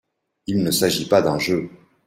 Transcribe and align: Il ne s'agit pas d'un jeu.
Il 0.47 0.63
ne 0.63 0.71
s'agit 0.71 1.07
pas 1.07 1.21
d'un 1.21 1.37
jeu. 1.37 1.69